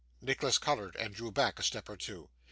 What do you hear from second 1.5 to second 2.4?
a step or two.